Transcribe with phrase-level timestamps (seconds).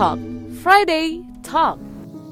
[0.00, 0.16] Talk
[0.64, 1.76] Friday Talk.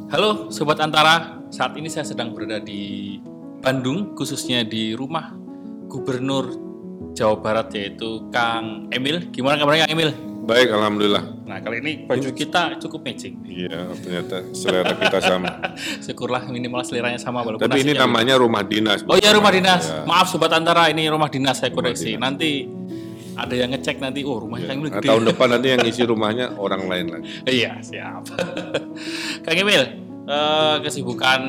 [0.09, 3.21] Halo Sobat Antara, saat ini saya sedang berada di
[3.61, 5.37] Bandung, khususnya di rumah
[5.85, 6.49] Gubernur
[7.13, 9.29] Jawa Barat yaitu Kang Emil.
[9.29, 10.17] Gimana kabarnya Kang Emil?
[10.49, 11.45] Baik, alhamdulillah.
[11.45, 13.37] Nah kali ini baju kita cukup matching.
[13.45, 15.53] Iya, ternyata selera kita sama.
[16.09, 19.05] Syukurlah minimal seleranya sama walaupun Tapi ini namanya rumah dinas.
[19.05, 19.93] Oh iya rumah dinas.
[19.93, 20.09] Ya.
[20.09, 22.17] Maaf sobat antara ini rumah dinas saya Rumah koreksi.
[22.17, 22.25] dinas.
[22.25, 22.51] Nanti
[23.39, 25.09] ada yang ngecek nanti oh rumahnya Kang Emil Nah, gede.
[25.09, 27.27] tahun depan nanti yang isi rumahnya orang lain lagi.
[27.63, 28.27] Iya siap.
[29.47, 29.83] Kang Emil
[30.27, 31.41] eh, kesibukan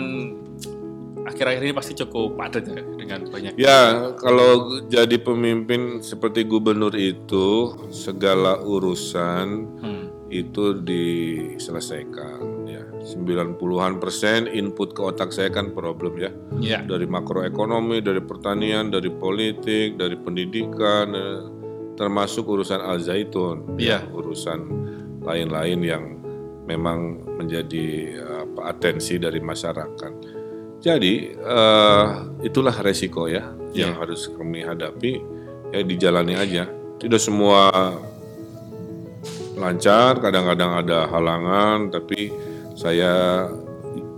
[1.19, 3.53] akhir-akhir ini pasti cukup padat ya dengan banyak.
[3.53, 3.81] Ya,
[4.17, 9.47] kalau jadi pemimpin seperti gubernur itu, segala urusan
[9.77, 10.05] Hmm.
[10.29, 12.39] itu diselesaikan.
[12.65, 16.31] Ya, 90-an persen input ke otak saya kan problem ya.
[16.57, 16.79] Iya.
[16.85, 21.41] Dari makroekonomi, dari pertanian, dari politik, dari pendidikan, eh,
[21.99, 24.07] termasuk urusan Al Zaitun, Iya.
[24.07, 24.59] urusan
[25.19, 26.03] lain-lain yang
[26.63, 28.15] memang menjadi
[28.47, 30.13] apa, atensi dari masyarakat.
[30.79, 32.05] Jadi eh,
[32.47, 35.19] itulah resiko ya yang harus kami hadapi
[35.75, 36.71] ya dijalani aja.
[36.99, 37.67] Tidak semua
[39.59, 42.31] lancar, kadang-kadang ada halangan, tapi
[42.79, 43.43] saya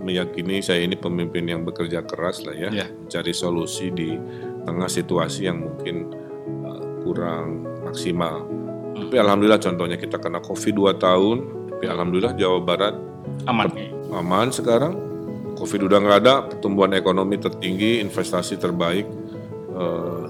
[0.02, 2.86] meyakini saya ini pemimpin yang bekerja keras lah ya, Iya.
[2.90, 4.14] mencari solusi di
[4.62, 6.10] tengah situasi yang mungkin
[6.62, 8.48] uh, kurang maksimal.
[8.96, 11.36] Tapi alhamdulillah contohnya kita kena Covid 2 tahun,
[11.68, 12.96] tapi alhamdulillah Jawa Barat
[13.44, 13.68] Aman.
[14.08, 14.96] aman sekarang.
[15.52, 19.04] Covid udah nggak ada, pertumbuhan ekonomi tertinggi, investasi terbaik,
[19.76, 20.26] eh,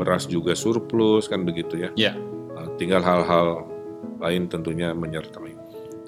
[0.00, 1.92] beras juga surplus kan begitu ya.
[1.92, 2.16] Ya.
[2.56, 3.68] Eh, tinggal hal-hal
[4.18, 5.54] lain tentunya menyertai.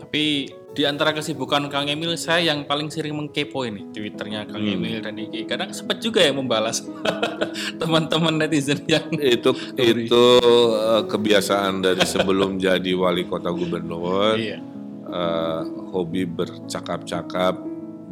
[0.01, 4.79] Tapi di antara kesibukan Kang Emil, saya yang paling sering mengkepo ini Twitternya Kang Hmm.
[4.79, 5.51] Emil dan Iki.
[5.51, 6.87] Kadang sempat juga yang membalas
[7.83, 10.25] teman-teman netizen yang Itu itu
[10.71, 14.63] eh, kebiasaan dari sebelum jadi wali kota gubernur, iya.
[15.11, 17.59] eh, hobi bercakap-cakap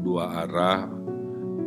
[0.03, 0.91] dua arah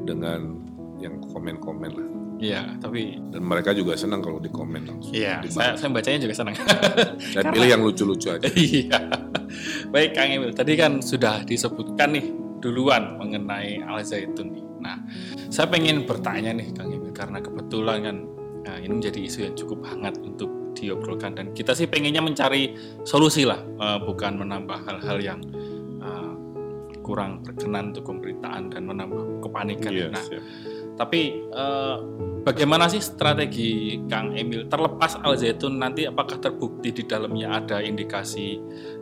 [0.03, 0.59] dengan
[1.00, 2.11] yang komen-komen lah.
[2.41, 5.13] Iya, tapi Dan mereka juga senang kalau di komen langsung.
[5.13, 6.57] iya, saya, saya bacanya juga senang.
[7.38, 8.50] Saya pilih yang lucu-lucu aja.
[8.57, 8.97] Iya.
[9.94, 12.25] Baik Kang Emil, tadi kan sudah disebutkan nih
[12.57, 14.66] duluan mengenai Al Zaitun nih.
[14.81, 14.97] Nah,
[15.53, 18.18] saya pengen bertanya nih Kang Emil karena kebetulan kan
[18.66, 22.74] nah, ini menjadi isu yang cukup hangat untuk diobrolkan dan kita sih pengennya mencari
[23.06, 25.40] solusi lah, eh, bukan menambah hal-hal yang
[26.01, 26.31] eh,
[27.06, 29.91] kurang berkenan untuk pemberitaan dan menambah kepanikan.
[29.94, 30.41] Iya, Nah, siap.
[31.00, 31.97] Tapi eh,
[32.44, 38.59] bagaimana sih strategi Kang Emil terlepas Al Zaitun nanti apakah terbukti di dalamnya ada indikasi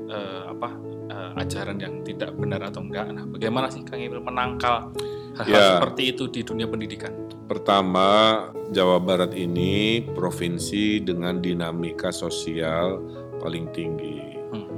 [0.08, 0.70] eh, apa
[1.10, 3.10] eh, ajaran yang tidak benar atau enggak?
[3.12, 4.94] Nah, bagaimana sih Kang Emil menangkal
[5.40, 5.68] hal-hal Ya.
[5.80, 7.12] seperti itu di dunia pendidikan?
[7.50, 13.02] Pertama, Jawa Barat ini provinsi dengan dinamika sosial
[13.42, 14.38] paling tinggi.
[14.54, 14.70] Hmm.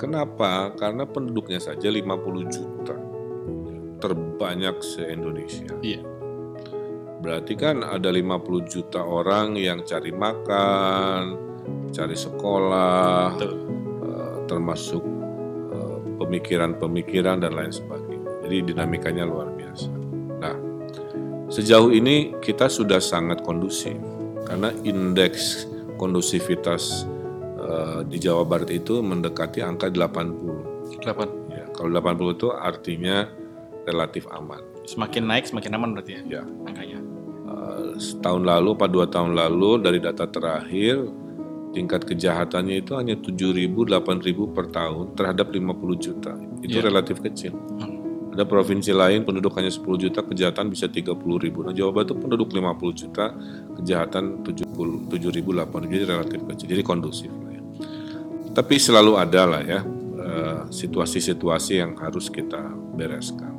[0.00, 0.74] Kenapa?
[0.74, 2.96] Karena penduduknya saja 50 juta.
[4.02, 5.70] Terbanyak se-Indonesia.
[5.78, 6.17] Iya.
[7.18, 11.34] Berarti kan ada 50 juta orang yang cari makan,
[11.90, 13.52] cari sekolah, Betul.
[14.06, 15.02] eh, termasuk
[15.74, 18.46] eh, pemikiran-pemikiran dan lain sebagainya.
[18.46, 19.90] Jadi dinamikanya luar biasa.
[20.38, 20.56] Nah,
[21.50, 23.98] sejauh ini kita sudah sangat kondusif
[24.46, 25.66] karena indeks
[25.98, 27.02] kondusivitas
[27.58, 31.02] eh, di Jawa Barat itu mendekati angka 80.
[31.02, 31.28] Delapan.
[31.50, 33.26] Ya, kalau 80 itu artinya
[33.84, 34.60] relatif aman.
[34.88, 36.97] Semakin naik semakin aman berarti ya Ya, angkanya.
[37.98, 41.08] Setahun lalu, apa dua tahun lalu dari data terakhir
[41.72, 46.32] tingkat kejahatannya itu hanya 7.000, 8.000 per tahun terhadap 50 juta.
[46.64, 46.88] Itu Iya.
[46.88, 47.52] relatif kecil.
[47.54, 48.34] Hmm.
[48.34, 51.66] Ada provinsi lain penduduk hanya 10 juta, kejahatan bisa 30 ribu.
[51.66, 53.34] Nah Jawa Barat itu penduduk 50 juta,
[53.82, 56.66] kejahatan 70, 7 ribu, 8 ribu, jadi relatif kecil.
[56.70, 57.62] Jadi kondusif lah ya.
[58.54, 59.80] Tapi selalu ada lah ya
[60.18, 62.62] eh, situasi-situasi yang harus kita
[62.94, 63.54] bereskan.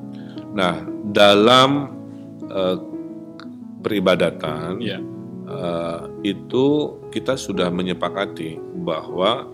[0.55, 0.79] Nah
[1.11, 1.91] dalam
[2.47, 2.77] eh,
[3.79, 4.99] peribadatan Iya.
[5.49, 6.65] eh, itu
[7.09, 9.47] kita sudah menyepakati bahwa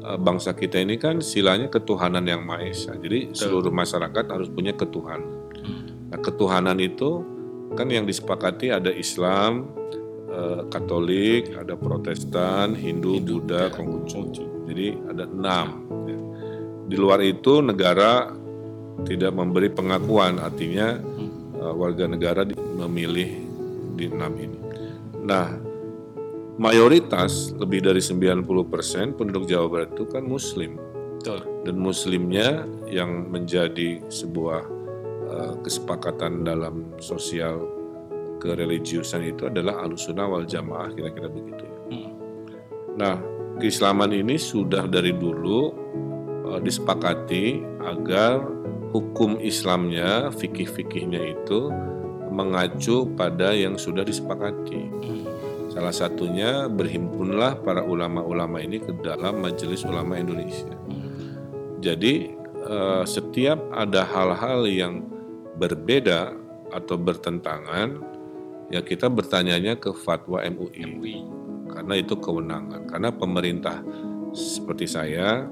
[0.00, 2.94] eh, bangsa kita ini kan silanya ketuhanan yang maha esa.
[2.94, 5.26] Jadi seluruh masyarakat harus punya ketuhanan.
[5.60, 6.10] Hmm.
[6.12, 7.24] Nah, ketuhanan itu
[7.74, 9.66] kan yang disepakati ada Islam,
[10.30, 14.30] eh, Katolik, ada Protestan, Hindu, Buddha, Konghucu.
[14.64, 15.66] Jadi ada enam.
[16.08, 16.18] ya.
[16.84, 18.32] Di luar itu negara
[19.04, 20.96] tidak memberi pengakuan, artinya
[21.58, 23.43] eh, warga negara memilih
[23.94, 24.60] di enam ini.
[25.24, 25.56] Nah,
[26.60, 30.78] mayoritas lebih dari 90% penduduk Jawa Barat itu kan Muslim
[31.18, 31.40] Betul.
[31.66, 34.62] dan muslimnya yang menjadi sebuah
[35.30, 37.64] uh, kesepakatan dalam sosial
[38.38, 41.64] kereligiusan itu adalah alusunah wal jamaah kira-kira begitu.
[41.88, 42.12] Hmm.
[43.00, 43.16] Nah,
[43.56, 45.72] keislaman ini sudah dari dulu
[46.52, 48.44] eh, disepakati agar
[48.92, 51.72] hukum Islamnya, fikih-fikihnya itu
[52.34, 54.90] mengacu pada yang sudah disepakati.
[55.70, 60.74] Salah satunya berhimpunlah para ulama-ulama ini ke dalam Majelis Ulama Indonesia.
[61.82, 62.30] Jadi
[62.66, 65.06] eh, setiap ada hal-hal yang
[65.58, 66.34] berbeda
[66.74, 68.02] atau bertentangan,
[68.70, 71.18] ya kita bertanyanya ke fatwa MUI MUI.
[71.74, 72.86] karena itu kewenangan.
[72.86, 73.82] Karena pemerintah
[74.30, 75.42] seperti saya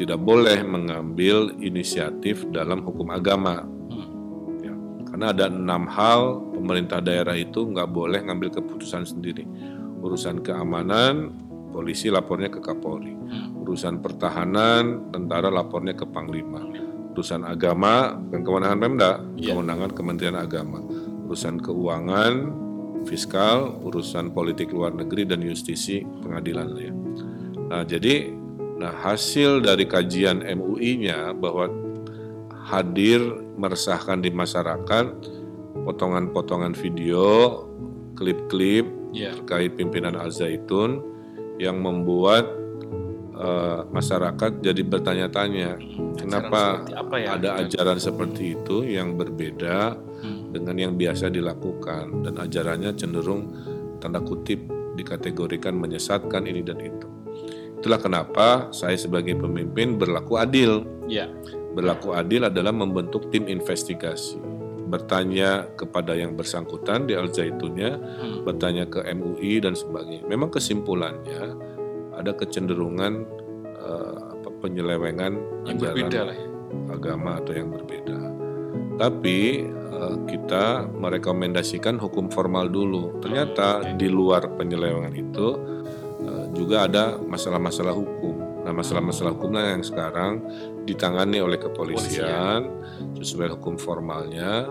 [0.00, 3.68] tidak boleh mengambil inisiatif dalam hukum agama.
[5.18, 9.42] Karena ada enam hal pemerintah daerah itu nggak boleh ngambil keputusan sendiri.
[9.98, 11.34] Urusan keamanan,
[11.74, 13.18] polisi lapornya ke Kapolri.
[13.58, 16.62] Urusan pertahanan, tentara lapornya ke Panglima.
[17.18, 19.58] Urusan agama, dan kewenangan Pemda, Iya.
[19.58, 20.86] kewenangan Kementerian Agama.
[21.26, 22.54] Urusan keuangan,
[23.02, 26.94] fiskal, urusan politik luar negeri dan justisi pengadilan ya.
[27.74, 28.30] Nah, jadi
[28.78, 31.87] nah hasil dari kajian MUI-nya bahwa
[32.68, 33.20] hadir
[33.56, 35.06] meresahkan di masyarakat
[35.82, 37.64] potongan-potongan video,
[38.14, 39.32] klip-klip Ya.
[39.32, 41.00] terkait pimpinan Al Zaitun
[41.56, 42.44] yang membuat
[43.32, 45.78] eh, masyarakat jadi bertanya-tanya
[46.18, 47.28] kenapa seperti apa ya?
[47.38, 50.50] ada ajaran seperti itu yang berbeda Hmm.
[50.50, 53.54] dengan yang biasa dilakukan dan ajarannya cenderung
[53.96, 54.58] tanda kutip
[54.92, 57.06] dikategorikan menyesatkan ini dan itu.
[57.78, 60.82] Itulah kenapa saya sebagai pemimpin berlaku adil.
[61.06, 61.30] Ya.
[61.78, 64.42] Berlaku adil adalah membentuk tim investigasi.
[64.88, 68.42] Bertanya kepada yang bersangkutan di Al Zaitunnya, Hmm.
[68.42, 70.26] bertanya ke MUI dan sebagainya.
[70.26, 71.54] Memang kesimpulannya
[72.18, 73.22] ada kecenderungan
[73.78, 75.32] apa, penyelewengan
[75.70, 76.46] Yang berbeda lah ya.
[76.90, 78.18] agama atau yang berbeda.
[78.98, 79.38] Tapi
[79.70, 83.22] eh, kita merekomendasikan hukum formal dulu.
[83.22, 83.96] Ternyata Oke.
[83.96, 85.46] di luar penyelewengan itu
[86.26, 88.66] eh, juga ada masalah-masalah hukum.
[88.66, 90.42] Nah, masalah-masalah hukumnya yang sekarang
[90.88, 92.64] ditangani oleh kepolisian
[93.20, 94.66] sesuai hukum formalnya,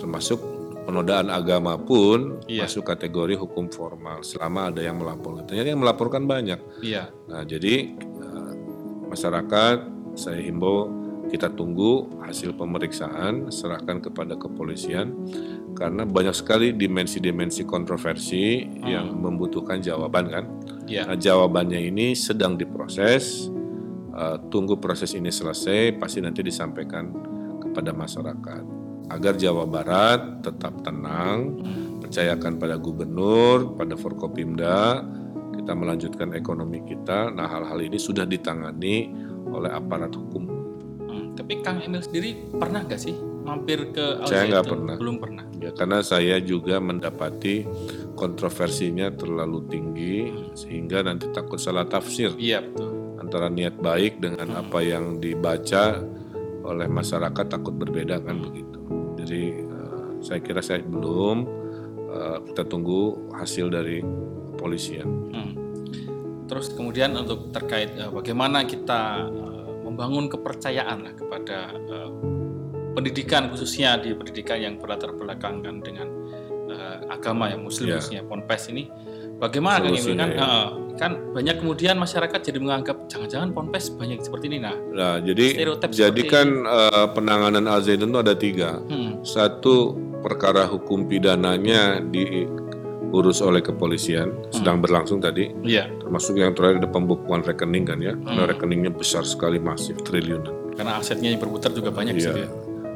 [0.00, 0.40] termasuk
[0.88, 2.64] penodaan agama pun Iya.
[2.66, 5.44] masuk kategori hukum formal selama ada yang melaporkan.
[5.46, 6.58] Ternyata yang melaporkan banyak.
[6.80, 7.12] Iya.
[7.28, 8.52] Nah, jadi eh,
[9.06, 9.76] masyarakat
[10.18, 10.90] saya himbau
[11.30, 15.14] kita tunggu hasil pemeriksaan serahkan kepada kepolisian
[15.78, 20.44] karena banyak sekali dimensi-dimensi kontroversi yang membutuhkan jawaban kan.
[20.90, 21.06] Iya.
[21.06, 23.46] Nah, jawabannya ini sedang diproses.
[24.20, 27.08] Eh, tunggu proses ini selesai pasti nanti disampaikan
[27.56, 28.62] kepada masyarakat
[29.08, 31.56] agar Jawa Barat tetap tenang,
[32.04, 35.00] percayakan pada gubernur, pada Forkopimda,
[35.56, 37.32] kita melanjutkan ekonomi kita.
[37.32, 39.08] Nah, hal-hal ini sudah ditangani
[39.48, 40.44] oleh aparat hukum.
[41.08, 41.32] Hmm.
[41.32, 44.96] Tapi Kang Emil sendiri pernah nggak sih mampir ke Al Saya nggak pernah.
[45.00, 45.44] Belum pernah.
[45.64, 47.64] Ya, karena saya juga mendapati
[48.20, 50.16] kontroversinya terlalu tinggi
[50.52, 52.99] sehingga nanti takut salah tafsir Iya betul.
[53.30, 56.02] Antara niat baik dengan apa yang dibaca
[56.66, 58.82] oleh masyarakat takut berbeda kan begitu.
[59.22, 61.46] Jadi eh, saya kira saya belum
[62.10, 64.02] eh, kita tunggu hasil dari
[64.58, 65.08] kepolisian.
[65.30, 65.52] Hmm.
[66.50, 72.10] Terus kemudian untuk terkait eh, bagaimana kita eh, membangun kepercayaan lah kepada eh,
[72.98, 76.08] pendidikan khususnya di pendidikan yang berlatar belakangkan dengan
[76.66, 78.02] eh, agama yang muslim Ya.
[78.02, 78.90] khususnya ponpes ini
[79.40, 80.50] bagaimana Kang Emil Solusinya kan ya.
[80.96, 85.90] kan banyak kemudian masyarakat jadi menganggap jangan-jangan ponpes banyak seperti ini nah Nah, jadi Stereotip
[85.90, 88.76] jadi kan eh, penanganan Al Zaitun itu ada tiga.
[88.78, 95.48] hmm, Satu perkara hukum pidananya diurus oleh kepolisian sedang berlangsung tadi.
[95.62, 98.12] iya Termasuk yang terakhir ada pembukuan rekening kan ya.
[98.14, 98.50] Karena Hmm.
[98.50, 100.60] rekeningnya besar sekali masif triliunan.
[100.70, 102.22] karena asetnya yang berputar juga banyak Iya.
[102.22, 102.48] situ ya.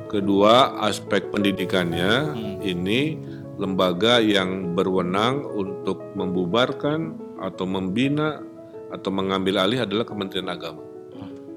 [0.07, 2.57] Kedua, aspek pendidikannya Hmm.
[2.63, 3.01] ini
[3.57, 8.43] lembaga yang berwenang untuk membubarkan atau membina
[8.91, 10.83] atau mengambil alih adalah Kementerian Agama.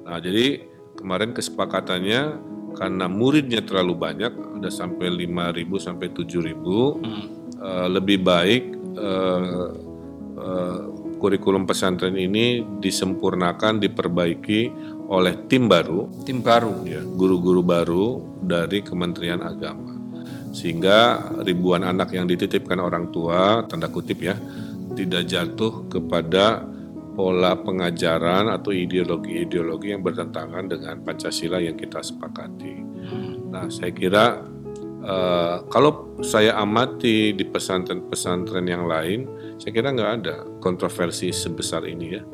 [0.08, 0.64] Nah, jadi
[0.98, 2.22] kemarin kesepakatannya
[2.78, 7.26] karena muridnya terlalu banyak, ada sampai 5.000 sampai 7.000, Hmm.
[7.58, 8.64] eh, lebih baik
[8.98, 9.70] eh,
[10.38, 10.80] eh,
[11.18, 14.70] kurikulum pesantren ini disempurnakan, diperbaiki
[15.10, 18.08] oleh tim baru tim baru ya, guru-guru baru
[18.42, 19.97] dari Kementerian Agama.
[20.58, 20.98] Sehingga
[21.46, 24.34] ribuan anak yang dititipkan orang tua, tanda kutip ya,
[24.98, 26.66] tidak jatuh kepada
[27.14, 32.74] pola pengajaran atau ideologi-ideologi yang bertentangan dengan Pancasila yang kita sepakati.
[33.50, 34.42] Nah, saya kira
[35.00, 42.08] eh, kalau saya amati di pesantren-pesantren yang lain, saya kira nggak ada kontroversi sebesar ini
[42.12, 42.26] ya.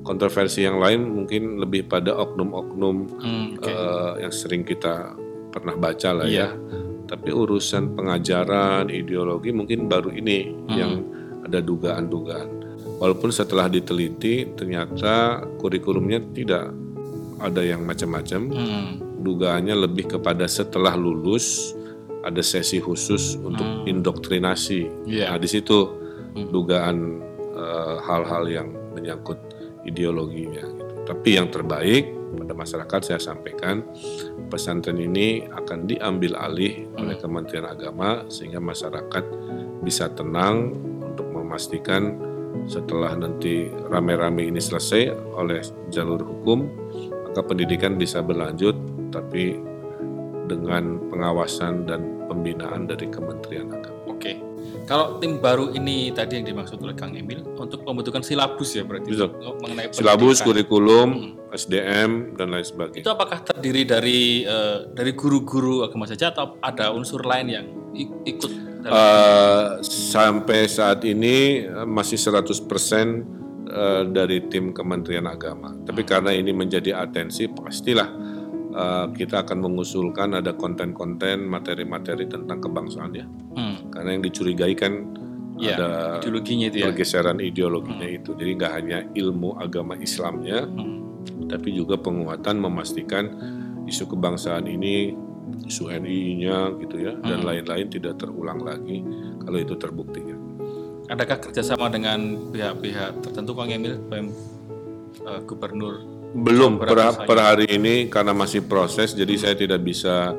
[0.00, 3.68] Kontroversi yang lain mungkin lebih pada oknum-oknum Hmm, oke.
[3.68, 5.12] eh, yang sering kita
[5.50, 6.48] pernah baca lah Iya.
[6.48, 6.80] ya.
[7.10, 10.78] Tapi urusan pengajaran, ideologi mungkin baru ini Hmm.
[10.78, 10.92] yang
[11.42, 12.48] ada dugaan-dugaan.
[13.02, 16.70] Walaupun setelah diteliti ternyata kurikulumnya tidak
[17.42, 18.40] ada yang macam-macam.
[18.54, 18.90] Hmm.
[19.20, 21.74] Dugaannya lebih kepada setelah lulus
[22.20, 25.08] ada sesi khusus untuk indoktrinasi.
[25.08, 25.34] Iya.
[25.34, 25.78] Nah, di situ
[26.52, 27.18] dugaan
[27.50, 29.36] eh, hal-hal yang menyangkut
[29.82, 30.62] ideologinya.
[30.62, 30.94] gitu.
[31.08, 33.82] Tapi yang terbaik pada masyarakat saya sampaikan
[34.50, 39.24] pesantren ini akan diambil alih oleh Kementerian Agama sehingga masyarakat
[39.82, 42.18] bisa tenang untuk memastikan
[42.66, 46.66] setelah nanti rame-rame ini selesai oleh jalur hukum
[47.30, 48.74] maka pendidikan bisa berlanjut
[49.14, 49.58] tapi
[50.50, 53.99] dengan pengawasan dan pembinaan dari Kementerian Agama.
[54.90, 59.14] Kalau tim baru ini tadi yang dimaksud oleh Kang Emil untuk pembentukan silabus ya berarti
[59.14, 59.30] Betul.
[59.38, 63.06] untuk mengenai Silabus, kurikulum, SDM dan lain sebagainya.
[63.06, 67.66] Itu apakah terdiri dari eh, dari guru-guru agama saja atau ada unsur lain yang
[68.26, 68.50] ikut
[68.82, 75.76] dalam Eh, sampai saat ini eh, masih 100% eh, dari tim Kementerian Agama.
[75.84, 78.10] Tapi karena ini menjadi atensi, pastilah
[79.18, 83.26] kita akan mengusulkan ada konten-konten, materi-materi tentang kebangsaan ya.
[83.26, 84.92] Hmm, Karena yang dicurigai kan
[85.60, 85.90] ya, ada
[86.22, 86.86] ideologinya itu ya.
[86.90, 88.32] pergeseran ideologinya itu.
[88.34, 93.28] Jadi nggak hanya ilmu agama Islamnya, Hmm, tapi juga penguatan memastikan
[93.84, 95.12] isu kebangsaan ini,
[95.66, 99.02] isu NI-nya gitu ya, dan lain-lain tidak terulang lagi
[99.42, 100.36] kalau itu terbukti ya.
[101.10, 104.30] Adakah kerjasama dengan pihak-pihak tertentu Kang Emil, PM
[105.26, 106.06] eh, Gubernur?
[106.30, 110.30] Belum per, per hari ini karena masih proses, jadi saya tidak bisa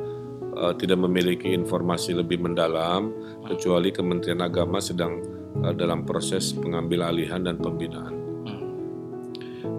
[0.62, 3.10] eh, tidak memiliki informasi lebih mendalam
[3.50, 5.18] kecuali Kementerian Agama sedang
[5.66, 8.14] eh, dalam proses pengambil alihan dan pembinaan.
[8.46, 8.62] Hmm.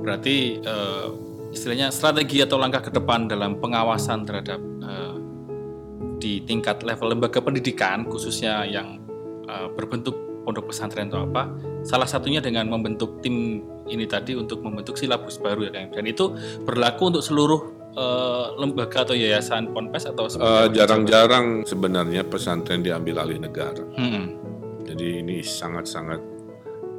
[0.02, 1.08] Berarti eh,
[1.52, 5.16] istilahnya strategi atau langkah ke depan dalam pengawasan terhadap eh,
[6.18, 8.98] di tingkat level lembaga pendidikan khususnya yang
[9.46, 11.54] eh, berbentuk pondok pesantren atau apa
[11.86, 16.34] salah satunya dengan membentuk tim ini tadi untuk membentuk silabus baru ya dan itu
[16.66, 20.68] berlaku untuk seluruh eh, lembaga atau yayasan ponpes atau apa?
[20.68, 23.82] Jarang-jarang sebenarnya pesantren diambil alih negara.
[23.94, 24.36] Hmm,
[24.82, 26.20] Jadi ini sangat-sangat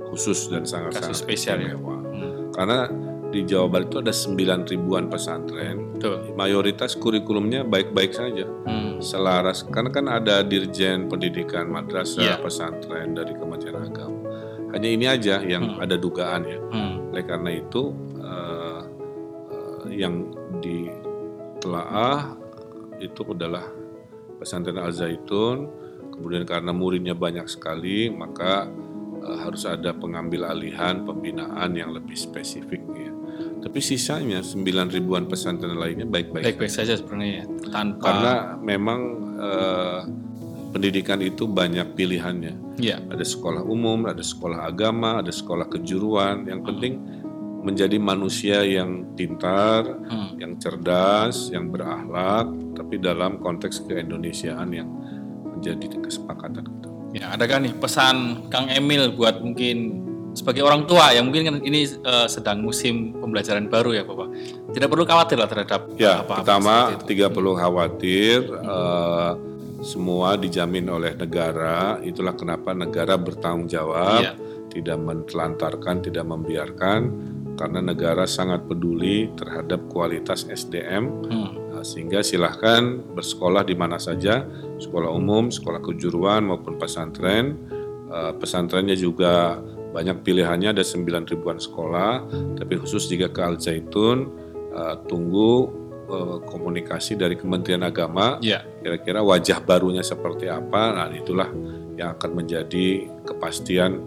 [0.09, 1.73] khusus dan sangat-sangat spesial ya.
[1.73, 2.85] hmm, Karena
[3.27, 4.37] di Jawa Barat itu ada 9
[4.69, 5.97] ribuan pesantren.
[5.97, 6.21] betul.
[6.33, 8.45] Mayoritas kurikulumnya baik-baik saja.
[8.65, 12.35] Hmm, Selaras karena kan ada dirjen pendidikan madrasah Iya.
[12.39, 14.21] pesantren dari Kementerian Agama.
[14.71, 16.57] Hanya ini aja yang ada dugaan ya.
[16.61, 17.81] hmm, Oleh karena itu
[18.21, 18.81] eh,
[19.49, 20.29] eh, yang
[20.63, 22.39] ditelaah
[23.03, 23.67] itu adalah
[24.39, 25.83] pesantren Al Zaitun.
[26.13, 28.69] Kemudian karena muridnya banyak sekali, maka
[29.19, 33.11] eh, harus ada pengambil alihan pembinaan yang lebih spesifik ya.
[33.63, 36.53] Tapi sisanya 9 ribuan pesantren lainnya baik-baik.
[36.53, 38.99] baik-baik saja sebenarnya ya, tanpa Karena memang
[39.41, 40.01] eh,
[40.73, 42.81] pendidikan itu banyak pilihannya.
[42.81, 46.49] ya Ada sekolah umum, ada sekolah agama, ada sekolah kejuruan.
[46.49, 46.93] Yang penting
[47.63, 50.35] menjadi manusia yang pintar, hmm.
[50.37, 54.89] yang cerdas, yang berakhlak, tapi dalam konteks keindonesiaan yang
[55.55, 56.89] menjadi kesepakatan kita.
[57.15, 60.03] Ya, adakah nih pesan Kang Emil buat mungkin
[60.33, 64.27] sebagai orang tua yang mungkin kan ini eh, sedang musim pembelajaran baru ya Bapak.
[64.73, 69.31] Tidak perlu khawatir lah terhadap Ya, apa-apa pertama tidak perlu khawatir, eh,
[69.85, 72.01] semua dijamin oleh negara.
[72.01, 74.33] Itulah kenapa negara bertanggung jawab, Iya.
[74.73, 76.99] tidak mentelantarkan, tidak membiarkan,
[77.53, 81.03] karena negara sangat peduli terhadap kualitas SDM.
[81.29, 84.45] Hmm, Nah, sehingga silahkan bersekolah di mana saja,
[84.77, 87.57] sekolah umum, sekolah kejuruan maupun pesantren.
[88.13, 89.57] Eh, pesantrennya juga
[89.89, 94.29] banyak pilihannya, ada 9 ribuan sekolah, tapi khusus jika ke Al Zaitun,
[94.69, 101.49] eh, tunggu eh, komunikasi dari Kementerian Agama, ya, kira-kira wajah barunya seperti apa, nah itulah
[101.97, 103.97] yang akan menjadi kepastian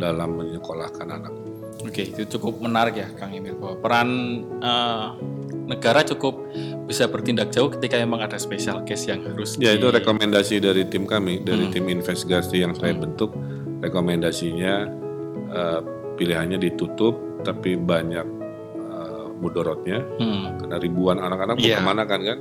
[0.00, 1.49] dalam menyekolahkan anak.
[1.82, 4.08] Oke itu cukup menarik ya Kang Emil bahwa peran
[4.60, 5.06] eh,
[5.66, 6.34] negara cukup
[6.84, 10.82] bisa bertindak jauh ketika memang ada special case yang harus Ya itu di- rekomendasi dari
[10.84, 13.30] tim kami, dari tim investigasi yang saya bentuk.
[13.80, 14.74] Rekomendasinya
[15.50, 15.80] eh,
[16.18, 18.26] pilihannya ditutup, tapi banyak
[18.76, 20.02] eh, mudorotnya.
[20.18, 21.78] Hmm, Karena ribuan anak-anak Iya.
[21.78, 22.40] ke mana kan kan?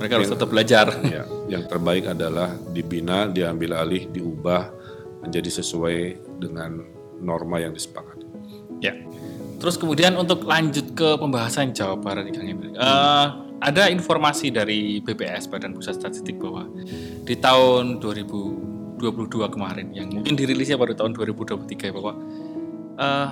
[0.00, 0.86] mereka harus tetap belajar.
[1.12, 4.72] ya, yang terbaik adalah dibina, diambil alih, diubah
[5.20, 5.98] menjadi sesuai
[6.40, 6.80] dengan
[7.20, 8.09] norma yang disepakati.
[8.80, 8.96] Ya.
[9.60, 12.72] Terus kemudian untuk lanjut ke pembahasan Jawa Barat Kang Emil.
[12.72, 13.26] Eh,
[13.60, 16.64] ada informasi dari BPS Badan Pusat Statistik bahwa
[17.28, 22.16] di tahun 2022 kemarin yang mungkin dirilisnya pada tahun 2023 ya Bapak.
[23.00, 23.30] eh,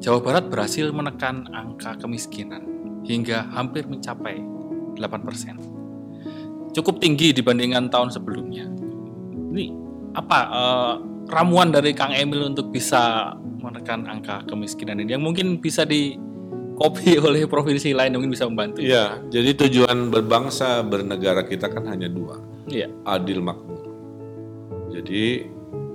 [0.00, 2.64] Jawa Barat berhasil menekan angka kemiskinan
[3.04, 4.40] hingga hampir mencapai
[4.96, 5.60] 8%.
[6.72, 8.64] Cukup tinggi dibandingkan tahun sebelumnya.
[9.52, 9.76] Ini
[10.16, 10.94] apa eh,
[11.30, 13.32] ramuan dari Kang Emil untuk bisa
[13.62, 15.86] menekan angka kemiskinan ini yang mungkin bisa
[16.80, 18.82] kopi oleh provinsi lain mungkin bisa membantu.
[18.82, 22.90] Iya, jadi tujuan berbangsa bernegara kita kan hanya dua, Iya.
[23.06, 23.84] adil makmur.
[24.90, 25.46] Jadi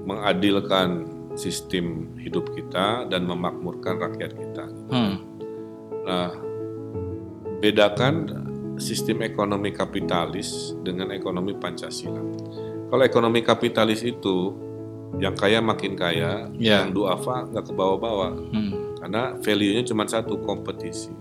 [0.05, 4.65] mengadilkan sistem hidup kita dan memakmurkan rakyat kita.
[4.87, 5.15] Hmm.
[6.05, 6.31] Nah,
[7.59, 8.15] bedakan
[8.79, 12.21] sistem ekonomi kapitalis dengan ekonomi Pancasila.
[12.87, 14.64] Kalau ekonomi kapitalis itu
[15.15, 16.83] yang kaya makin kaya, Ya.
[16.83, 18.71] yang duafa nggak ke bawah-bawah Hmm.
[18.99, 21.13] karena value-nya cuma satu kompetisi.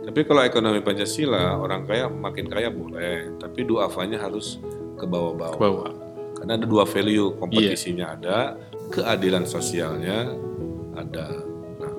[0.00, 4.58] Tapi kalau ekonomi Pancasila orang kaya makin kaya boleh, tapi duafanya harus
[4.96, 5.58] ke bawah-bawah.
[5.60, 5.92] bawah.
[6.34, 8.38] Karena ada dua value, kompetisinya ada,
[8.90, 10.32] keadilan sosialnya
[10.96, 11.28] ada.
[11.78, 11.94] Nah,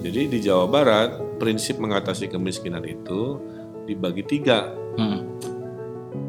[0.00, 1.10] jadi di Jawa Barat
[1.42, 3.36] prinsip mengatasi kemiskinan itu
[3.84, 4.70] dibagi tiga.
[4.94, 5.26] Hmm.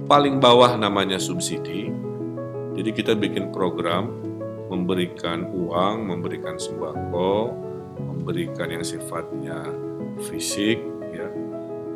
[0.06, 1.90] Paling bawah namanya subsidi.
[2.76, 4.12] Jadi kita bikin program
[4.68, 7.54] memberikan uang, memberikan sembako,
[7.96, 9.64] memberikan yang sifatnya
[10.28, 10.80] fisik,
[11.12, 11.28] ya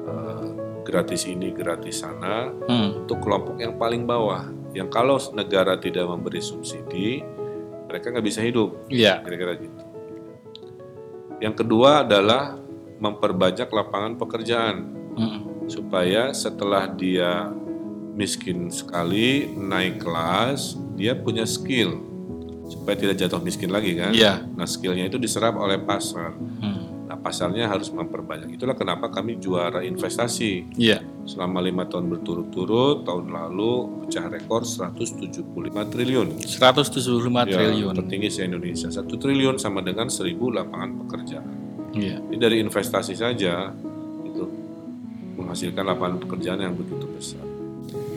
[0.08, 0.48] eh,
[0.88, 3.04] gratis ini, gratis sana, Hmm.
[3.04, 4.48] untuk kelompok yang paling bawah.
[4.72, 7.20] Yang kalau negara tidak memberi subsidi,
[7.90, 9.20] mereka nggak bisa hidup, Iya.
[9.26, 9.84] kira-kira gitu.
[11.40, 12.56] Yang kedua adalah
[13.00, 14.78] memperbanyak lapangan pekerjaan
[15.18, 15.40] Hmm.
[15.68, 17.50] supaya setelah dia
[18.20, 21.96] miskin sekali naik kelas, dia punya skill
[22.68, 24.12] supaya tidak jatuh miskin lagi kan.
[24.12, 24.44] Iya.
[24.54, 26.36] Nah skillnya itu diserap oleh pasar.
[26.36, 27.08] Hmm.
[27.08, 28.54] Nah pasarnya harus memperbanyak.
[28.54, 31.02] Itulah kenapa kami juara investasi Iya.
[31.26, 33.08] selama lima tahun berturut-turut.
[33.08, 35.42] Tahun lalu pecah rekor 175
[35.90, 36.38] triliun.
[36.44, 37.94] 175 Ya, triliun.
[37.98, 38.92] tertinggi se Indonesia.
[38.92, 41.50] Satu triliun sama dengan 1000 lapangan pekerjaan.
[41.98, 42.22] Iya.
[42.22, 43.74] Jadi dari investasi saja
[44.22, 44.44] itu
[45.34, 47.42] menghasilkan lapangan pekerjaan yang begitu besar.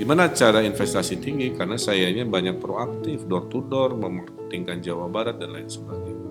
[0.03, 1.55] Gimana cara investasi tinggi?
[1.55, 6.31] Karena sayanya banyak proaktif, door to door, memarketingkan Jawa Barat dan lain sebagainya.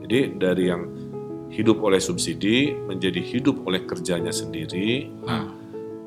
[0.00, 0.82] Jadi dari yang
[1.52, 5.12] hidup oleh subsidi menjadi hidup oleh kerjanya sendiri.
[5.20, 5.52] Nah,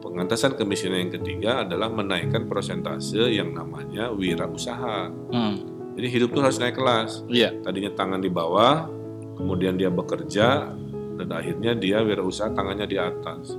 [0.01, 5.13] pengentasan kemiskinan yang ketiga adalah menaikkan persentase yang namanya wirausaha.
[5.29, 5.55] Hmm.
[5.93, 7.61] Jadi hidup tuh harus naik kelas Iya.
[7.61, 8.89] tadinya tangan di bawah,
[9.38, 10.73] kemudian dia bekerja,
[11.21, 13.53] dan akhirnya dia wirausaha tangannya di atas.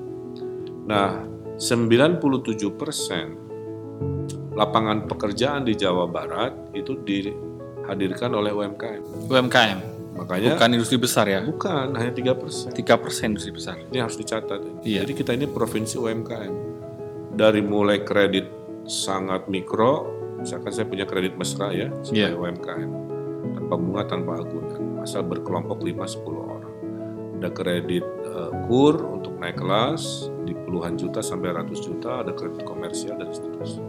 [0.90, 1.22] Nah,
[1.54, 3.43] 97 persen
[4.54, 9.28] lapangan pekerjaan di Jawa Barat itu dihadirkan oleh UMKM.
[9.28, 9.78] UMKM.
[10.14, 11.42] Makanya Bukan industri besar ya.
[11.42, 12.70] bukan hanya tiga persen.
[12.70, 13.74] 3 persen industri besar.
[13.90, 14.86] Ini harus dicatat.
[14.86, 15.02] Iya.
[15.02, 16.54] Jadi kita ini provinsi UMKM.
[17.34, 18.46] Dari mulai kredit
[18.86, 20.06] sangat mikro,
[20.38, 22.38] misalkan saya punya kredit mesra ya, sebagai Iya.
[22.38, 22.90] UMKM.
[23.58, 25.02] Tanpa bunga, tanpa agunan.
[25.02, 26.74] Asal berkelompok 5-10 orang.
[27.42, 32.62] Ada kredit eh, kur untuk naik kelas di puluhan juta sampai ratus juta, ada kredit
[32.62, 33.82] komersial dan seterusnya.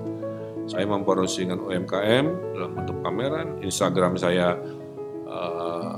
[0.66, 4.58] Saya mempromosikan UMKM dalam bentuk pameran, Instagram saya
[5.24, 5.94] eh,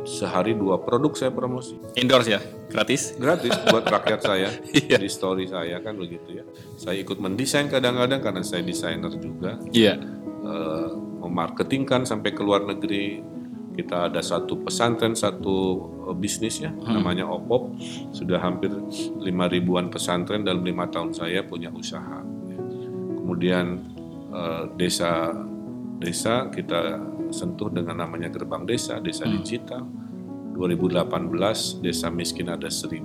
[0.00, 3.14] sehari dua produk saya promosi Endorse ya, gratis.
[3.14, 4.96] gratis buat rakyat saya Iya.
[4.96, 6.44] di story saya kan begitu ya.
[6.74, 10.00] Saya ikut mendesain kadang-kadang karena saya desainer juga, Iya.
[10.42, 13.22] eh, memarketingkan sampai ke luar negeri.
[13.70, 15.56] Kita ada satu pesantren, satu
[16.10, 17.76] eh, bisnis ya, namanya Opop.
[18.10, 18.72] Sudah hampir
[19.20, 22.24] lima ribuan pesantren dalam lima tahun saya punya usaha.
[23.14, 23.89] Kemudian
[24.78, 25.34] desa
[26.00, 26.96] desa kita
[27.30, 29.84] sentuh dengan namanya gerbang desa, desa digital.
[30.56, 33.00] 2018 desa miskin ada 1000,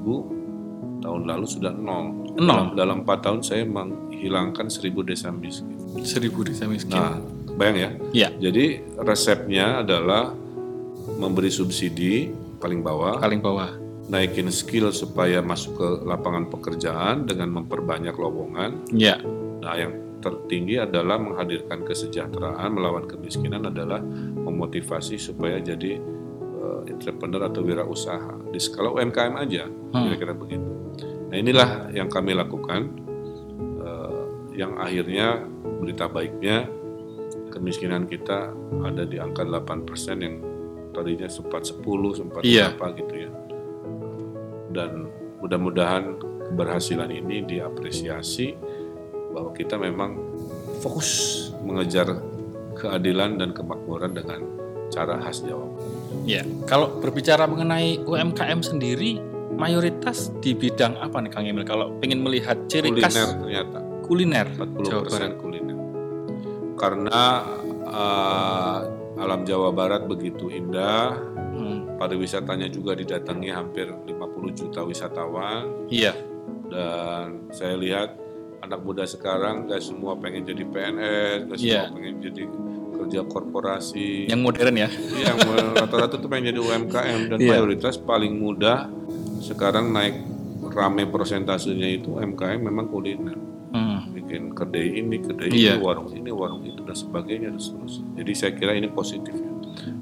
[0.99, 2.35] tahun lalu sudah nol.
[2.35, 2.73] Nol?
[2.75, 5.77] Dalam, dalam 4 tahun saya menghilangkan 1000 desa miskin.
[6.03, 6.97] Seribu desa miskin.
[6.97, 7.15] Nah,
[7.55, 7.89] bayang ya.
[8.11, 8.29] Iya.
[8.49, 8.65] Jadi
[8.99, 10.33] resepnya adalah
[11.15, 13.71] memberi subsidi paling bawah, Paling bawah.
[14.09, 18.89] naikin skill supaya masuk ke lapangan pekerjaan dengan memperbanyak lowongan.
[18.91, 19.21] Iya.
[19.63, 19.93] Nah, yang
[20.25, 24.01] tertinggi adalah menghadirkan kesejahteraan melawan kemiskinan adalah
[24.33, 26.01] memotivasi supaya jadi
[26.57, 30.65] eh, entrepreneur atau wirausaha di skala UMKM aja, kira-kira begitu.
[31.29, 33.05] Nah, inilah yang kami lakukan.
[33.79, 34.23] eh,
[34.57, 35.45] yang akhirnya
[35.77, 36.65] berita baiknya
[37.51, 38.49] kemiskinan kita
[38.81, 39.85] ada di angka 8%
[40.17, 40.35] yang
[40.89, 42.73] tadinya sempat 10, sempat Iya.
[42.73, 43.31] berapa gitu ya.
[44.71, 45.07] Dan
[45.39, 48.55] mudah-mudahan keberhasilan ini diapresiasi
[49.36, 50.15] bahwa kita memang
[50.80, 51.10] fokus
[51.60, 52.08] mengejar
[52.74, 54.39] keadilan dan kemakmuran dengan
[54.88, 55.67] cara khas Jawa.
[56.24, 56.48] Iya.
[56.63, 59.19] Kalau berbicara mengenai UMKM sendiri,
[59.52, 61.67] mayoritas di bidang apa nih Kang Emil?
[61.67, 65.32] Kalau pengen melihat ciri Kuliner khas ternyata kuliner 40% Jawa Barat.
[65.41, 65.78] kuliner.
[66.76, 67.21] Karena
[67.86, 68.78] eh,
[69.15, 71.15] alam Jawa Barat begitu indah,
[71.56, 71.95] Hmm.
[71.95, 76.12] pariwisatanya juga didatangi hampir 50 juta wisatawan Iya.
[76.67, 78.19] dan saya lihat
[78.65, 81.93] anak muda sekarang gak semua pengen jadi PNS, gak semua Iya.
[81.93, 82.43] pengen jadi
[82.95, 84.25] kerja korporasi.
[84.25, 84.89] Yang modern ya.
[85.13, 85.38] Yang
[85.75, 87.51] rata-rata tuh pengen jadi UMKM dan Iya.
[87.54, 88.89] mayoritas paling mudah
[89.39, 90.15] sekarang naik
[90.65, 93.38] rame persentasenya itu UMKM memang kuliner.
[93.69, 94.08] Hmm.
[94.12, 95.75] Bikin kedai ini, kedai Iya.
[95.78, 98.08] ini, warung ini, warung itu dan sebagainya dan seterusnya.
[98.17, 99.51] Jadi saya kira ini positif ya.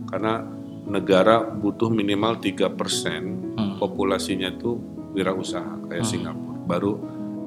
[0.07, 0.45] Karena
[0.85, 3.25] negara butuh minimal 3%
[3.57, 3.77] Hmm.
[3.77, 4.77] populasinya itu
[5.13, 6.57] wirausaha kayak Singapura.
[6.63, 6.91] Baru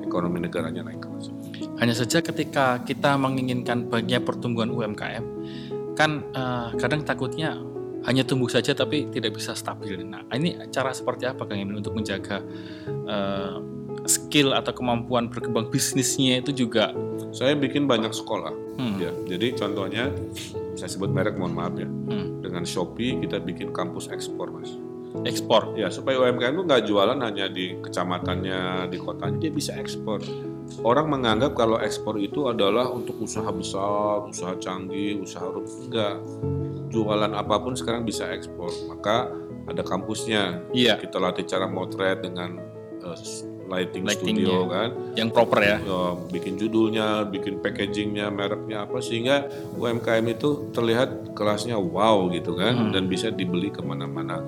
[0.07, 1.35] ekonomi negaranya naik kelas.
[1.83, 5.25] Hanya saja ketika kita menginginkan banyak pertumbuhan UMKM,
[5.99, 7.59] kan eh, kadang takutnya
[8.07, 9.99] hanya tumbuh saja tapi tidak bisa stabil.
[10.07, 12.39] Nah, ini cara seperti apa Kang Emil untuk menjaga
[12.87, 13.57] eh,
[14.07, 16.95] skill atau kemampuan berkembang bisnisnya itu juga
[17.35, 18.55] Saya bikin banyak sekolah.
[18.79, 18.97] Hmm.
[19.03, 20.09] Ya, jadi contohnya
[20.79, 21.89] saya sebut merek mohon maaf ya.
[21.89, 24.73] hmm, Dengan Shopee kita bikin kampus ekspor mas.
[25.25, 25.73] Ekspor.
[25.73, 30.21] Ya supaya UMKM itu nggak jualan hanya di kecamatannya, di kotanya, dia bisa ekspor.
[30.83, 35.71] Orang menganggap kalau ekspor itu adalah untuk usaha besar, usaha canggih, usaha rumit.
[35.87, 36.15] Enggak.
[36.91, 38.69] Jualan apa pun sekarang bisa ekspor.
[38.87, 39.31] Maka
[39.65, 40.67] ada kampusnya.
[40.71, 42.59] Iya, Kita latih cara motret dengan
[42.99, 43.19] eh,
[43.67, 44.47] lighting Lightingnya.
[44.47, 44.89] studio kan.
[45.15, 45.79] yang proper ya.
[45.81, 52.75] Ya, bikin judulnya, bikin packagingnya, mereknya apa sehingga UMKM itu terlihat kelasnya wow gitu kan
[52.77, 52.91] Hmm.
[52.91, 54.39] dan bisa dibeli ke mana-mana.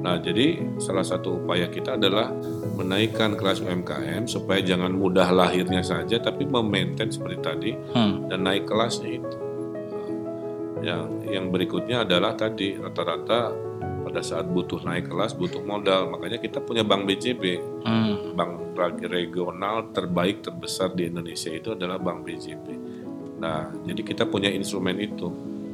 [0.00, 2.32] Nah jadi salah satu upaya kita adalah
[2.76, 8.64] menaikkan kelas UMKM supaya jangan mudah lahirnya saja tapi memaintain seperti tadi Hmm, dan naik
[8.64, 9.36] kelasnya itu.
[10.80, 13.52] Yang yang berikutnya adalah tadi rata-rata
[14.00, 16.08] pada saat butuh naik kelas butuh modal.
[16.08, 22.00] Makanya kita punya bank BJB hmm, bank reg- regional terbaik terbesar di Indonesia itu adalah
[22.00, 22.66] Bank BJB.
[23.40, 25.28] Nah, jadi kita punya instrumen itu,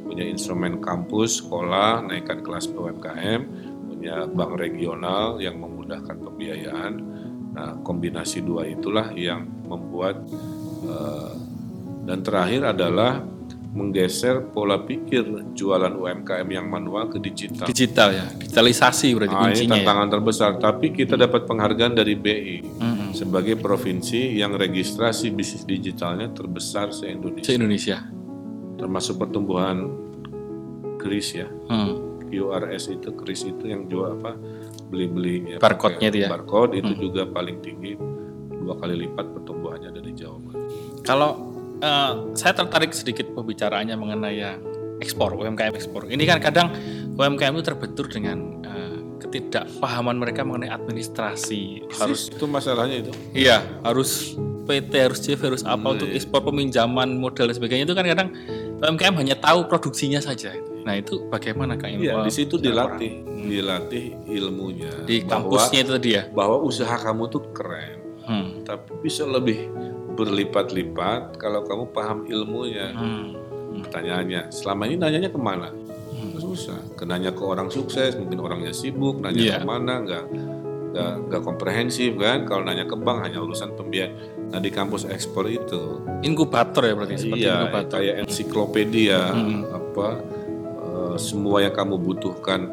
[0.07, 3.41] punya instrumen kampus, sekolah, naikkan kelas UMKM,
[3.97, 6.93] punya bank regional yang memudahkan pembiayaan.
[7.51, 10.21] Nah, kombinasi dua itulah yang membuat
[10.83, 11.33] eh,
[12.05, 13.25] dan terakhir adalah
[13.67, 15.21] menggeser pola pikir
[15.53, 17.65] jualan UMKM yang manual ke digital.
[17.65, 19.65] digital ya, digitalisasi berarti Nah, ini kuncinya.
[19.67, 19.73] Ya.
[19.75, 26.29] tantangan terbesar, tapi kita dapat penghargaan dari BI Hmm, sebagai provinsi yang registrasi bisnis digitalnya
[26.31, 27.97] terbesar se se-Indonesia, Indonesia.
[28.75, 29.89] termasuk pertumbuhan
[30.97, 34.35] kris ya, Hmm, QRS itu kris itu yang jual apa
[34.87, 36.29] beli-beli ya, Barcode-nya itu ya?
[36.31, 37.99] barcode itu juga paling tinggi
[38.51, 40.61] dua kali lipat pertumbuhannya dari Jawa Barat.
[41.03, 41.29] Kalau
[41.79, 44.59] eh, saya tertarik sedikit pembicaraannya mengenai yang
[44.99, 46.09] ekspor, UMKM ekspor.
[46.09, 46.67] Ini kan kadang
[47.15, 51.87] UMKM itu terbentur dengan eh, ketidakpahaman mereka mengenai administrasi.
[51.95, 53.11] Harus itu masalahnya itu.
[53.31, 54.35] iya, harus
[54.67, 56.19] PT, harus CV, harus apa Hmm, untuk iya.
[56.19, 58.29] ekspor peminjaman modal dan sebagainya itu kan kadang
[58.83, 60.51] UMKM hanya tahu produksinya saja.
[60.87, 62.07] Nah, itu bagaimana Kang Emil?
[62.07, 63.43] Iya, di situ dilatih, orang?
[63.45, 64.93] dilatih ilmunya.
[65.03, 66.23] di bahwa- kampusnya itu tadi ya.
[66.31, 67.99] bahwa usaha kamu tuh keren.
[68.23, 68.59] Hmm.
[68.61, 69.71] tapi bisa lebih
[70.17, 72.91] berlipat-lipat kalau kamu paham ilmunya.
[72.91, 73.39] Hmm.
[73.79, 75.71] Pertanyaannya, selama ini nanyanya ke mana?
[76.09, 76.35] Hmm.
[76.35, 76.75] Susah.
[76.95, 79.55] Kenanya ke orang sukses, mungkin orangnya sibuk, nanya Iya.
[79.55, 80.23] ke mana, nggak
[80.87, 82.43] nggak nggak komprehensif kan?
[82.43, 84.11] Kalau nanya ke bank hanya urusan pembiayaan.
[84.49, 87.95] Nah di kampus ekspor itu, Inkubator ya berarti seperti iya inkubator.
[87.97, 89.63] kayak ensiklopedia, Hmm.
[89.69, 90.07] apa
[91.15, 92.67] semua yang kamu butuhkan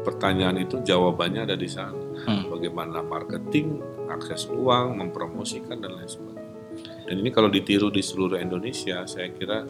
[0.00, 1.96] pertanyaan itu jawabannya ada di sana.
[2.24, 2.48] Hmm.
[2.52, 6.48] Bagaimana marketing, akses uang, mempromosikan dan lain sebagainya.
[7.08, 9.66] Dan ini kalau ditiru di seluruh Indonesia, saya kira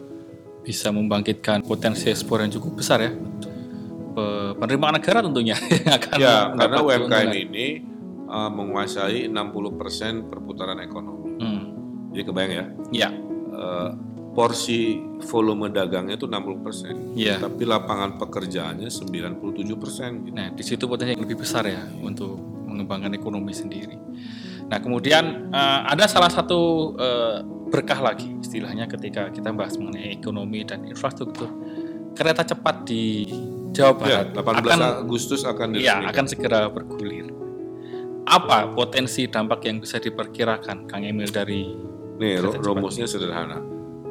[0.61, 3.11] bisa membangkitkan potensi ekspor yang cukup besar ya.
[4.11, 5.57] Pe- Penerimaan negara tentunya
[5.97, 7.67] akan ya karena UMKM ini
[8.29, 11.31] uh, menguasai 60% perputaran ekonomi.
[11.41, 11.61] Hmm.
[12.11, 13.09] Jadi kebayang ya, Ya,
[13.55, 13.95] uh,
[14.31, 17.37] porsi volume dagangnya itu 60%, Iya.
[17.37, 20.23] tapi lapangan pekerjaannya 97%.
[20.23, 20.35] Gitu.
[20.35, 23.99] nah di situ potensi yang lebih besar ya untuk mengembangkan ekonomi sendiri.
[24.71, 26.59] Nah kemudian eh, ada salah satu
[26.95, 31.47] eh, berkah lagi istilahnya ketika kita bahas mengenai ekonomi dan infrastruktur
[32.11, 33.27] kereta cepat di
[33.71, 36.11] Jawa Ya, Barat 18 akan Agustus akan Iya, diresmikan.
[36.11, 37.27] akan segera bergulir.
[38.27, 41.71] Apa potensi dampak yang bisa diperkirakan, Kang Emil dari
[42.19, 43.57] Nih, rumusnya sederhana.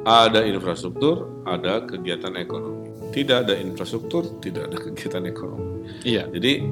[0.01, 2.89] Ada infrastruktur, ada kegiatan ekonomi.
[3.13, 5.85] Tidak ada infrastruktur, tidak ada kegiatan ekonomi.
[6.07, 6.63] Iya, Jadi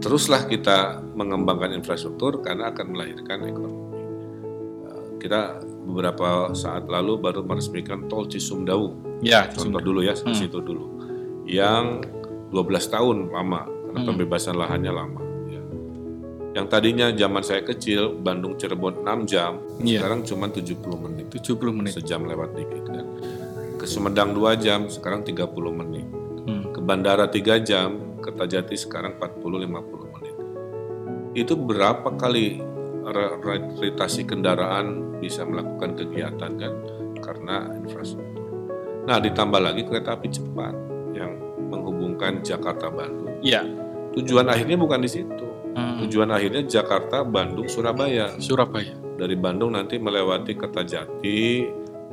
[0.00, 3.82] teruslah kita mengembangkan infrastruktur karena akan melahirkan ekonomi.
[4.88, 9.20] Eh, Kita beberapa saat lalu baru meresmikan tol Cisumdawu.
[9.22, 10.34] ya, Contoh dulu ya, Hmm.
[10.34, 10.86] situ dulu.
[11.46, 12.08] Yang
[12.50, 14.08] 12 tahun lama karena Hmm.
[14.08, 15.20] pembebasan lahannya lama.
[16.52, 16.60] Ya.
[16.60, 20.04] Yang tadinya zaman saya kecil Bandung Cirebon 6 jam, Iya.
[20.04, 21.26] sekarang cuma 70 menit.
[21.32, 21.96] 70 menit.
[21.96, 23.06] Sejam lewat dikit kan.
[23.80, 26.06] Ke Sumedang 2 jam, sekarang 30 menit.
[26.44, 26.70] Hmm.
[26.76, 30.36] Ke bandara 3 jam, ke Tajati sekarang 40-50 menit.
[31.32, 32.60] Itu berapa kali
[33.42, 36.72] retritasi kendaraan bisa melakukan kegiatan kan?
[37.18, 38.46] Karena infrastruktur.
[39.08, 40.74] Nah ditambah lagi kereta api cepat
[41.16, 41.34] yang
[41.66, 43.42] menghubungkan Jakarta Bandung.
[43.42, 43.66] Iya,
[44.12, 45.46] Tujuan akhirnya bukan di situ.
[45.72, 46.04] Hmm.
[46.04, 48.36] Tujuan akhirnya Jakarta, Bandung, Surabaya.
[48.36, 48.92] Surabaya.
[49.16, 51.42] Dari Bandung nanti melewati Kertajati,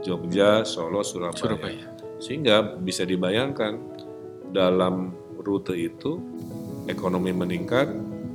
[0.03, 1.39] Jogja, Solo, Surabaya.
[1.39, 1.85] Surabaya.
[2.19, 3.79] Sehingga bisa dibayangkan
[4.51, 6.19] dalam rute itu
[6.87, 7.87] ekonomi meningkat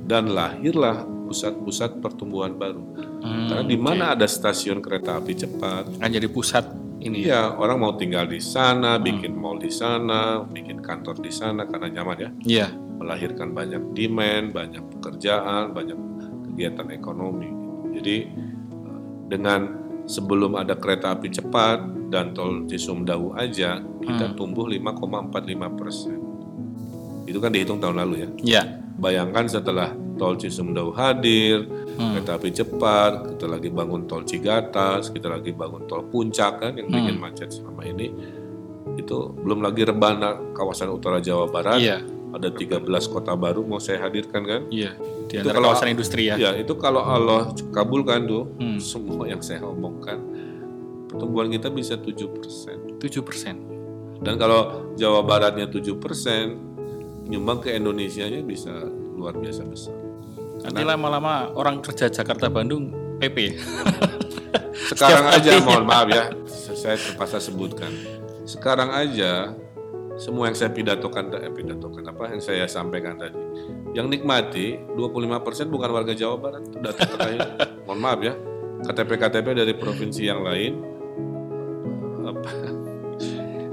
[0.05, 2.81] dan lahirlah pusat-pusat pertumbuhan baru.
[3.25, 6.65] Hmm, Karena di mana ada stasiun kereta api cepat, Kan jadi pusat
[6.99, 7.27] ini ya.
[7.27, 11.91] Iya, orang mau tinggal di sana, bikin mall di sana, bikin kantor di sana karena
[11.91, 12.29] nyaman ya.
[12.43, 12.67] Iya.
[12.95, 15.99] Melahirkan banyak demand, banyak pekerjaan, banyak
[16.51, 17.51] kegiatan ekonomi.
[17.91, 18.51] Jadi eh,
[19.27, 19.61] dengan
[20.05, 21.81] sebelum ada kereta api cepat
[22.13, 24.37] dan tol Cisumdawu aja kita Hmm.
[24.37, 26.17] tumbuh 5,45 persen.
[27.25, 28.29] Itu kan dihitung tahun lalu ya.
[28.39, 28.61] Iya.
[28.95, 32.15] Bayangkan setelah tol Cisumdawu hadir, Hmm.
[32.15, 36.87] kereta api cepat, kita lagi bangun tol Cigatas, kita lagi bangun tol Puncak kan yang
[36.87, 37.23] bikin Hmm.
[37.23, 38.11] macet selama ini.
[38.95, 41.99] Itu belum lagi rebana kawasan utara Jawa Barat, Iya.
[42.31, 44.61] ada 13 kota baru mau saya hadirkan kan.
[44.67, 44.95] Iya.
[45.25, 46.35] Di Itu kalau- kawasan industri ya.
[46.37, 48.79] Ya, itu kalau Allah kabulkan tuh Hmm.
[48.79, 50.19] semua yang saya omongkan
[51.07, 52.99] pertumbuhan kita bisa 7%.
[52.99, 53.57] 7%.
[54.19, 56.55] Dan kalau Jawa Baratnya 7%,
[57.25, 58.71] nyumbang ke Indonesianya bisa
[59.15, 59.95] luar biasa besar.
[60.65, 62.89] Nanti lama-lama orang kerja Jakarta Bandung
[63.21, 63.37] PP.
[64.91, 67.89] Sekarang aja mohon maaf ya, saya terpaksa sebutkan.
[68.45, 69.53] Sekarang aja
[70.15, 73.37] semua yang saya pidatokan eh, pidatokan apa yang saya sampaikan tadi.
[73.93, 77.39] Yang nikmati 25% bukan warga Jawa Barat, data terakhir.
[77.85, 78.33] mohon maaf ya.
[78.85, 80.73] KTP-KTP dari provinsi yang lain
[82.25, 82.51] apa,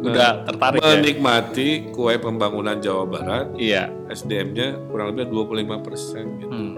[0.04, 0.88] Udah tertarik ya.
[0.92, 3.86] menikmati kue pembangunan Jawa Barat, Iya.
[4.08, 6.50] SDM-nya kurang lebih 25% gitu.
[6.50, 6.74] Hmm.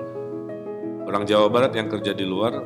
[1.04, 2.60] Orang Jawa Barat yang kerja di luar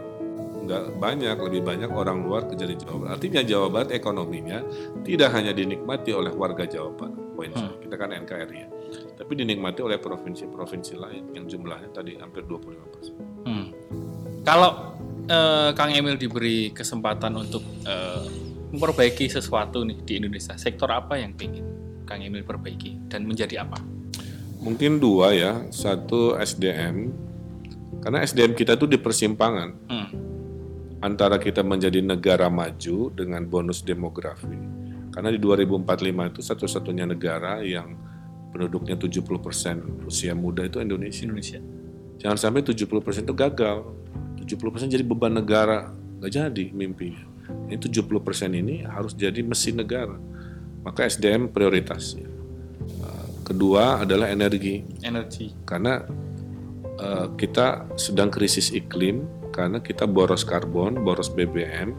[0.60, 3.12] nggak banyak, lebih banyak orang luar kerja di Jawa Barat.
[3.16, 4.58] Artinya Jawa Barat ekonominya
[5.00, 7.78] tidak hanya dinikmati oleh warga Jawa Barat, poin Hmm.
[7.78, 8.68] kita kan NKRI ya,
[9.14, 13.16] tapi dinikmati oleh provinsi-provinsi lain yang jumlahnya tadi hampir 25%.
[13.44, 13.66] Hmm.
[14.42, 14.70] Kalau
[15.24, 18.24] eh, Kang Emil diberi kesempatan untuk eh,
[18.72, 21.64] memperbaiki sesuatu nih di Indonesia, sektor apa yang ingin
[22.04, 23.80] Kang Emil perbaiki dan menjadi apa?
[24.58, 27.12] Mungkin dua ya, satu SDM,
[28.02, 30.08] karena SDM kita tuh di persimpangan Hmm.
[30.98, 34.58] antara kita menjadi negara maju dengan bonus demografi.
[35.14, 37.94] Karena di 2045 itu satu-satunya negara yang
[38.50, 41.22] penduduknya 70% usia muda itu Indonesia.
[41.26, 41.60] Indonesia.
[42.18, 43.78] Jangan sampai 70% itu gagal.
[44.42, 45.94] 70% jadi beban negara.
[46.18, 47.37] Nggak jadi mimpinya.
[47.68, 50.16] Ini 70% ini harus jadi mesin negara.
[50.84, 52.16] Maka SDM prioritas.
[52.16, 54.84] Uh, Kedua adalah energi.
[55.04, 55.52] Energi.
[55.64, 56.00] Karena
[57.00, 61.96] uh, kita sedang krisis iklim karena kita boros karbon, boros BBM.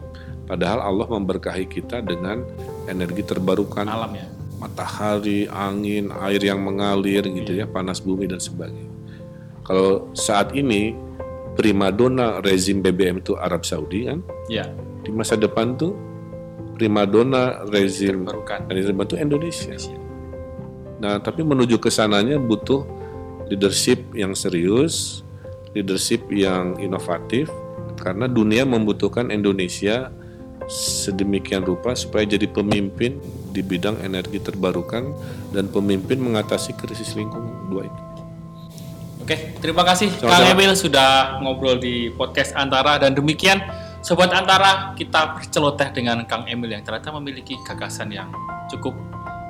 [0.48, 2.42] Padahal Allah memberkahi kita dengan
[2.90, 4.26] energi terbarukan Alam ya.
[4.58, 8.90] matahari, angin, air yang mengalir gitu ya, panas bumi dan sebagainya.
[9.62, 10.90] Kalau saat ini
[11.54, 14.66] primadona rezim BBM itu Arab Saudi kan, Ya.
[15.04, 15.96] Di masa depan tuh
[16.76, 18.24] primadona rezim
[18.68, 19.72] rezim itu Indonesia.
[19.72, 19.98] Indonesia.
[21.00, 22.84] Nah, tapi menuju ke sananya butuh
[23.48, 25.24] leadership yang serius,
[25.72, 27.48] leadership yang inovatif
[28.00, 30.12] karena dunia membutuhkan Indonesia
[30.70, 33.18] sedemikian rupa supaya jadi pemimpin
[33.50, 35.10] di bidang energi terbarukan
[35.50, 38.02] dan pemimpin mengatasi krisis lingkungan dua itu.
[39.24, 40.10] Oke, terima kasih.
[40.20, 43.62] Kang Emil sudah ngobrol di podcast Antara dan demikian
[44.00, 48.32] Sobat Antara kita berceloteh dengan Kang Emil yang ternyata memiliki gagasan yang
[48.72, 48.96] cukup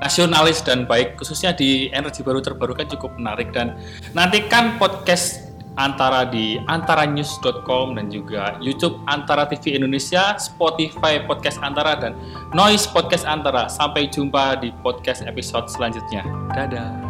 [0.01, 3.79] nasionalis dan baik khususnya di energi baru terbarukan cukup menarik dan
[4.17, 12.13] nantikan podcast Antara di antaranews.com dan juga YouTube Antara TV Indonesia, Spotify Podcast Antara dan
[12.53, 13.71] Noise Podcast Antara.
[13.71, 16.27] Sampai jumpa di podcast episode selanjutnya.
[16.53, 17.10] Dadah.